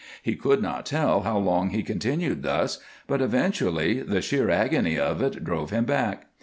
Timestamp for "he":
0.23-0.35, 1.69-1.83